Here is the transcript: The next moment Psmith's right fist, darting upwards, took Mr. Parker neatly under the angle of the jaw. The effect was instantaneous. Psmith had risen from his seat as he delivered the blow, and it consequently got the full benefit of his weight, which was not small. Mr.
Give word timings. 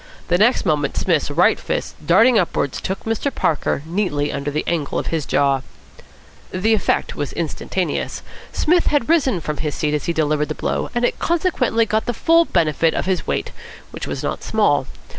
The 0.29 0.39
next 0.39 0.65
moment 0.65 0.97
Psmith's 0.97 1.29
right 1.29 1.59
fist, 1.59 1.93
darting 2.03 2.39
upwards, 2.39 2.81
took 2.81 3.03
Mr. 3.03 3.31
Parker 3.31 3.83
neatly 3.85 4.33
under 4.33 4.49
the 4.49 4.63
angle 4.65 4.97
of 4.97 5.11
the 5.11 5.19
jaw. 5.21 5.61
The 6.49 6.73
effect 6.73 7.15
was 7.15 7.31
instantaneous. 7.33 8.23
Psmith 8.51 8.87
had 8.87 9.07
risen 9.09 9.39
from 9.41 9.57
his 9.57 9.75
seat 9.75 9.93
as 9.93 10.05
he 10.05 10.13
delivered 10.13 10.49
the 10.49 10.55
blow, 10.55 10.89
and 10.95 11.05
it 11.05 11.19
consequently 11.19 11.85
got 11.85 12.07
the 12.07 12.15
full 12.15 12.45
benefit 12.45 12.95
of 12.95 13.05
his 13.05 13.27
weight, 13.27 13.51
which 13.91 14.07
was 14.07 14.23
not 14.23 14.41
small. 14.41 14.85
Mr. 14.85 14.99